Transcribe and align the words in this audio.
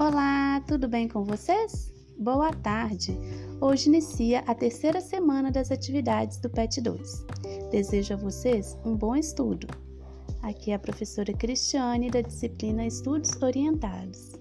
Olá, 0.00 0.62
tudo 0.66 0.88
bem 0.88 1.06
com 1.06 1.22
vocês? 1.24 1.92
Boa 2.18 2.50
tarde! 2.54 3.14
Hoje 3.60 3.90
inicia 3.90 4.40
a 4.46 4.54
terceira 4.54 4.98
semana 4.98 5.50
das 5.50 5.70
atividades 5.70 6.38
do 6.38 6.48
PET 6.48 6.80
2. 6.80 7.26
Desejo 7.70 8.14
a 8.14 8.16
vocês 8.16 8.78
um 8.82 8.96
bom 8.96 9.14
estudo. 9.14 9.66
Aqui 10.40 10.70
é 10.70 10.74
a 10.76 10.78
professora 10.78 11.34
Cristiane 11.34 12.10
da 12.10 12.22
disciplina 12.22 12.86
Estudos 12.86 13.30
Orientados. 13.42 14.32